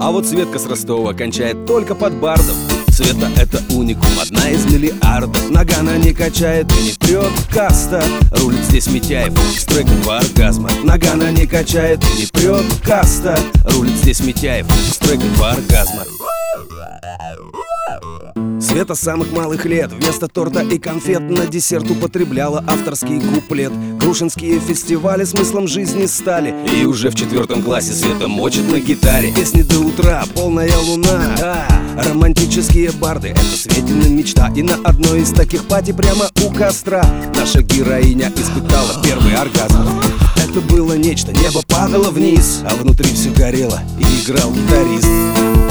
А 0.00 0.10
вот 0.10 0.26
Светка 0.26 0.58
с 0.58 0.66
Ростова 0.66 1.12
кончает 1.12 1.66
только 1.66 1.94
под 1.94 2.14
бардов 2.14 2.54
Света 2.90 3.28
это 3.36 3.62
уникум, 3.74 4.10
одна 4.20 4.50
из 4.50 4.64
миллиардов. 4.64 5.50
Нагана 5.50 5.98
не 5.98 6.12
качает 6.12 6.66
и 6.72 6.82
не 6.82 6.92
прет 6.98 7.30
каста. 7.52 8.02
Рулит 8.32 8.64
здесь 8.64 8.88
Митяев 8.88 9.38
с 9.56 9.64
треком 9.64 10.02
по 10.04 10.18
оргазма 10.18 10.68
Нагана 10.82 11.30
не 11.30 11.46
качает 11.46 12.02
и 12.04 12.20
не 12.22 12.26
прет 12.26 12.64
каста. 12.84 13.38
Рулит 13.66 13.96
здесь 13.96 14.20
Митяев 14.20 14.66
с 14.70 14.98
треком 14.98 15.30
по 15.38 15.50
оргазма 15.50 16.02
Света 18.68 18.94
с 18.94 19.00
самых 19.00 19.32
малых 19.32 19.64
лет. 19.64 19.90
Вместо 19.92 20.28
торта 20.28 20.60
и 20.60 20.78
конфет 20.78 21.20
на 21.20 21.46
десерт 21.46 21.90
употребляла 21.90 22.62
авторский 22.66 23.18
куплет. 23.18 23.72
Крушинские 23.98 24.60
фестивали 24.60 25.24
смыслом 25.24 25.66
жизни 25.66 26.04
стали. 26.04 26.54
И 26.70 26.84
уже 26.84 27.08
в 27.08 27.14
четвертом 27.14 27.62
классе 27.62 27.94
Света 27.94 28.28
мочит 28.28 28.70
на 28.70 28.78
гитаре. 28.78 29.32
Песни 29.32 29.62
до 29.62 29.78
утра, 29.78 30.22
полная 30.34 30.76
луна. 30.76 31.34
Да. 31.38 31.66
Романтические 31.96 32.92
барды, 32.92 33.28
это 33.28 33.40
Светина 33.40 34.04
мечта. 34.04 34.52
И 34.54 34.62
на 34.62 34.74
одной 34.84 35.22
из 35.22 35.30
таких 35.30 35.64
пати 35.64 35.92
прямо 35.92 36.26
у 36.44 36.52
костра 36.52 37.02
Наша 37.34 37.62
героиня 37.62 38.30
испытала 38.36 39.02
первый 39.02 39.34
оргазм. 39.34 39.88
Это 40.36 40.60
было 40.60 40.92
нечто, 40.92 41.32
небо 41.32 41.62
падало 41.66 42.10
вниз 42.10 42.60
А 42.64 42.74
внутри 42.74 43.12
все 43.12 43.30
горело 43.30 43.80
и 43.98 44.22
играл 44.22 44.52
гитарист 44.52 45.67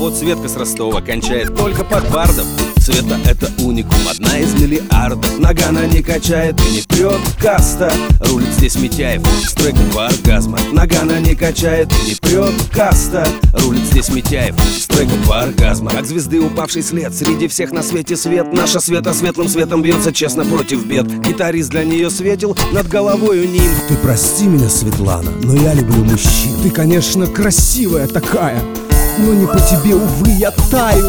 вот 0.00 0.16
Светка 0.16 0.48
с 0.48 0.56
Ростова 0.56 1.02
кончает 1.02 1.54
только 1.54 1.84
под 1.84 2.10
бардом. 2.10 2.46
Света 2.78 3.18
это 3.26 3.50
уникум, 3.62 4.00
одна 4.08 4.38
из 4.38 4.54
миллиардов. 4.54 5.38
Нагана 5.38 5.86
не 5.86 6.02
качает 6.02 6.58
и 6.58 6.76
не 6.76 6.80
прет 6.80 7.20
каста. 7.38 7.92
Рулит 8.20 8.48
здесь 8.54 8.76
Митяев 8.76 9.20
с 9.46 9.52
треком 9.52 9.90
по 9.92 10.06
оргазма 10.06 10.58
Нагана 10.72 11.20
не 11.20 11.34
качает 11.34 11.92
и 11.92 12.08
не 12.08 12.14
прет 12.14 12.54
каста. 12.72 13.28
Рулит 13.52 13.84
здесь 13.84 14.08
Митяев 14.08 14.54
с 14.58 14.86
треком 14.86 15.22
по 15.28 15.42
оргазма 15.42 15.90
Как 15.90 16.06
звезды 16.06 16.40
упавший 16.40 16.82
след, 16.82 17.14
среди 17.14 17.46
всех 17.46 17.70
на 17.70 17.82
свете 17.82 18.16
свет. 18.16 18.54
Наша 18.54 18.80
Света 18.80 19.12
светлым 19.12 19.50
светом 19.50 19.82
бьется 19.82 20.14
честно 20.14 20.46
против 20.46 20.86
бед. 20.86 21.06
Гитарист 21.20 21.68
для 21.68 21.84
нее 21.84 22.08
светил 22.08 22.56
над 22.72 22.88
головой 22.88 23.40
у 23.40 23.44
ним. 23.44 23.70
Ты 23.88 23.96
прости 23.96 24.46
меня, 24.46 24.70
Светлана, 24.70 25.30
но 25.42 25.54
я 25.56 25.74
люблю 25.74 26.04
мужчин. 26.04 26.52
Ты, 26.62 26.70
конечно, 26.70 27.26
красивая 27.26 28.06
такая 28.06 28.62
но 29.20 29.34
не 29.34 29.46
по 29.46 29.58
тебе, 29.60 29.94
увы, 29.94 30.30
я 30.38 30.50
таю. 30.70 31.08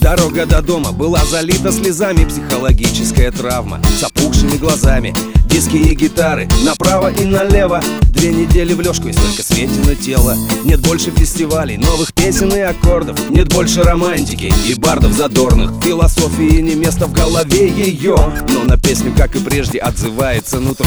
Дорога 0.00 0.46
до 0.46 0.62
дома 0.62 0.92
была 0.92 1.24
залита 1.24 1.70
слезами. 1.70 2.24
Психологическая 2.24 3.30
травма 3.30 3.80
с 3.98 4.02
опухшими 4.02 4.56
глазами. 4.56 5.14
Диски 5.46 5.76
и 5.76 5.94
гитары 5.94 6.48
направо 6.64 7.12
и 7.12 7.24
налево. 7.24 7.80
Две 8.10 8.32
недели 8.32 8.72
в 8.72 8.80
лёжку 8.80 9.08
и 9.08 9.12
столько 9.12 9.42
светено 9.42 9.94
тело 9.94 10.36
Нет 10.64 10.80
больше 10.80 11.10
фестивалей, 11.10 11.76
новых 11.76 12.12
песен 12.14 12.52
и 12.52 12.60
аккордов. 12.60 13.30
Нет 13.30 13.52
больше 13.52 13.82
романтики 13.82 14.52
и 14.66 14.74
бардов 14.74 15.12
задорных. 15.12 15.72
Философии 15.82 16.60
не 16.60 16.74
место 16.74 17.06
в 17.06 17.12
голове 17.12 17.68
ее 17.68 18.16
Но 18.48 18.64
на 18.64 18.76
песню, 18.78 19.12
как 19.16 19.36
и 19.36 19.38
прежде, 19.38 19.78
отзывается 19.78 20.58
нутро 20.58 20.86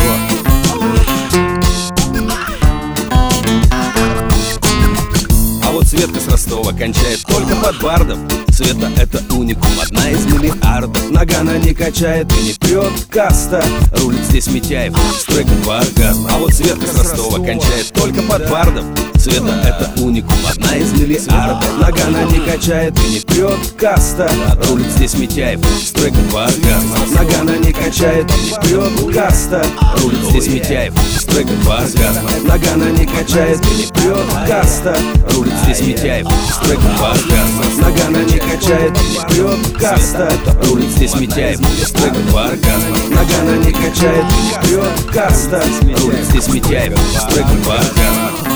Ростова 6.65 6.79
кончает 6.79 7.21
только 7.27 7.55
под 7.55 7.79
бардов 7.79 8.17
Света 8.51 8.89
это 8.97 9.21
уникум, 9.35 9.71
одна 9.79 10.09
из 10.09 10.25
миллиардов 10.25 11.11
Нагана 11.11 11.57
не 11.59 11.73
качает 11.73 12.31
и 12.31 12.43
не 12.43 12.53
прет 12.53 12.91
каста. 13.09 13.63
Рулит 13.97 14.23
здесь 14.23 14.47
Митяев 14.47 14.95
с 14.97 15.25
треком 15.25 15.53
А 15.69 16.37
вот 16.37 16.53
Светка 16.53 16.87
с 16.87 16.97
Ростова 16.97 17.45
кончает 17.45 17.91
только 17.93 18.21
под 18.23 18.49
бардов 18.49 18.85
Света 19.25 19.53
это 19.65 20.03
уникум, 20.03 20.37
одна 20.47 20.75
из 20.75 20.91
миллиардов 20.93 21.67
Нагана 21.81 22.25
не 22.31 22.39
качает 22.39 22.95
и 22.99 23.13
не 23.15 23.19
прет 23.21 23.57
каста. 23.75 24.29
Рулит 24.69 24.91
здесь 24.91 25.15
Митяев 25.15 25.59
с 25.65 25.91
треком 25.91 26.35
оргазму 26.35 26.95
Нагана 27.15 27.57
не 27.57 27.73
качает 27.73 28.29
и 28.31 28.51
не 28.51 28.59
прет 28.61 29.15
каста. 29.15 29.65
Рулит 29.97 30.23
здесь 30.29 30.47
Митяев 30.47 30.93
с 31.19 31.25
треком 31.25 31.57
оргазму 31.67 32.47
Нагана 32.47 32.91
не 32.91 33.05
качает 33.07 33.59
и 33.65 33.77
не 33.77 33.91
прет 33.91 34.47
каста. 34.47 34.95
Рулит 35.31 35.53
здесь 35.63 35.81
Митяев 35.81 36.27
с 36.55 36.57
треком 36.59 36.97
по 36.97 37.11
оргазму 37.11 37.81
Нагана 37.81 38.23
не 38.23 38.39
качает 38.39 38.93
прет 39.27 39.77
каста 39.77 40.31
Рулит 40.63 40.89
здесь 40.89 41.13
Митяев 41.15 41.59
с 41.59 41.91
треком 41.91 42.27
по 42.31 42.45
оргазму 42.45 42.95
Нагана 43.09 43.57
не 43.65 43.73
качает 43.73 44.25
прет 44.63 45.13
каста 45.13 45.61
Рулит 46.01 46.23
здесь 46.23 46.47
Митяев 46.47 46.97
с 46.97 47.25
треком 47.33 47.61
по 47.63 47.73
оргазму 47.73 48.55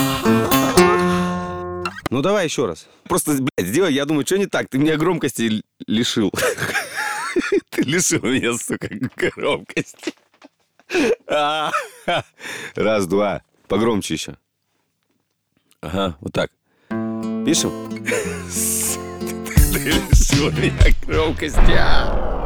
ну 2.11 2.23
давай 2.23 2.45
еще 2.45 2.65
раз. 2.65 2.88
Просто, 3.03 3.33
блядь, 3.33 3.67
сделай, 3.69 3.93
я 3.93 4.03
думаю, 4.05 4.25
что 4.25 4.39
не 4.39 4.47
так? 4.47 4.67
Ты 4.67 4.79
меня 4.79 4.97
громкости 4.97 5.61
лишил. 5.85 6.31
Ты 7.69 7.83
лишил 7.83 8.23
меня, 8.23 8.57
сука, 8.57 8.89
громкости. 9.15 10.15
Раз, 12.75 13.05
два. 13.05 13.43
Погромче 13.67 14.15
еще. 14.15 14.38
Ага, 15.81 16.17
вот 16.19 16.33
так. 16.33 16.49
Пишем? 17.45 17.88
Ты 18.09 18.15
лишил 19.77 20.51
меня 20.51 20.93
громкости. 21.05 22.38